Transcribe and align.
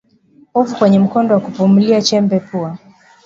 Povu 0.53 0.75
kwenye 0.75 0.99
mkondo 0.99 1.33
wa 1.35 1.39
kupumulia 1.41 2.01
chembe 2.01 2.39
pua 2.39 2.77